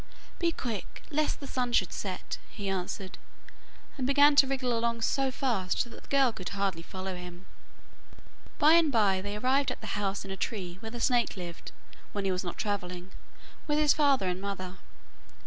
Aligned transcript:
'Be 0.39 0.51
quick, 0.51 1.03
lest 1.11 1.39
the 1.39 1.45
sun 1.45 1.73
should 1.73 1.93
set,' 1.93 2.39
he 2.49 2.67
answered, 2.67 3.19
and 3.99 4.07
began 4.07 4.35
to 4.37 4.47
wriggle 4.47 4.75
along 4.75 5.01
so 5.01 5.29
fast 5.29 5.83
that 5.83 6.01
the 6.01 6.07
girl 6.09 6.33
could 6.33 6.49
hardly 6.49 6.81
follow 6.81 7.15
him. 7.15 7.45
By 8.57 8.73
and 8.73 8.91
bye 8.91 9.21
they 9.21 9.35
arrived 9.35 9.69
at 9.69 9.79
the 9.79 9.93
house 10.01 10.25
in 10.25 10.31
a 10.31 10.35
tree 10.37 10.77
where 10.79 10.89
the 10.89 10.99
snake 10.99 11.37
lived, 11.37 11.71
when 12.13 12.25
he 12.25 12.31
was 12.31 12.43
not 12.43 12.57
travelling 12.57 13.11
with 13.67 13.77
his 13.77 13.93
father 13.93 14.27
and 14.27 14.41
mother. 14.41 14.79